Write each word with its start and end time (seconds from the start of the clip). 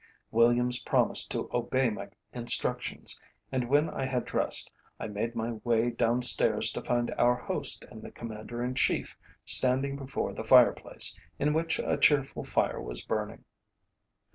Williams 0.31 0.79
promised 0.79 1.29
to 1.29 1.47
obey 1.53 1.91
my 1.91 2.09
instructions, 2.33 3.21
and 3.51 3.69
when 3.69 3.87
I 3.87 4.03
had 4.07 4.25
dressed, 4.25 4.71
I 4.99 5.05
made 5.05 5.35
my 5.35 5.51
way 5.63 5.91
downstairs 5.91 6.71
to 6.71 6.81
find 6.81 7.13
our 7.19 7.35
host 7.35 7.85
and 7.91 8.01
the 8.01 8.09
Commander 8.09 8.63
in 8.63 8.73
Chief 8.73 9.15
standing 9.45 9.95
before 9.97 10.33
the 10.33 10.43
fire 10.43 10.73
place, 10.73 11.15
in 11.37 11.53
which 11.53 11.77
a 11.77 11.97
cheerful 11.97 12.43
fire 12.43 12.81
was 12.81 13.05
burning. 13.05 13.45